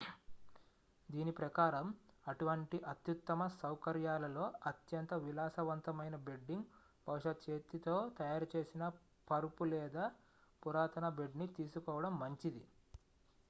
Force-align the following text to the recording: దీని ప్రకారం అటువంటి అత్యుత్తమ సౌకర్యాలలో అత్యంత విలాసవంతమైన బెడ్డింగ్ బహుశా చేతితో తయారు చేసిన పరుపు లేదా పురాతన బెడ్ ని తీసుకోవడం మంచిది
దీని 1.09 1.31
ప్రకారం 1.31 1.87
అటువంటి 2.25 2.77
అత్యుత్తమ 2.87 3.47
సౌకర్యాలలో 3.57 4.45
అత్యంత 4.65 5.13
విలాసవంతమైన 5.25 6.17
బెడ్డింగ్ 6.25 6.67
బహుశా 7.07 7.33
చేతితో 7.43 7.95
తయారు 8.19 8.47
చేసిన 8.55 8.87
పరుపు 9.27 9.65
లేదా 9.67 10.07
పురాతన 10.63 11.07
బెడ్ 11.17 11.37
ని 11.37 11.49
తీసుకోవడం 11.55 12.13
మంచిది 12.19 12.65